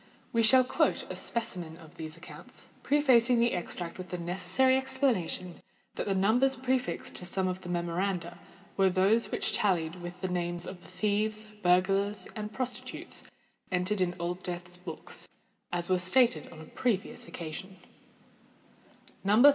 [0.33, 5.61] We shall quote a specimen of these accounts, prefacing the extract with the necessary explanation
[5.93, 8.39] that the numbers prefixed to some of the memoranda
[8.77, 13.25] were those which tallied with the names of the thieves, burglars, or prostitutes
[13.71, 15.29] entered in Old Death's books,
[15.71, 17.77] as was stated on a previous occasion:—
[19.23, 19.45] _No.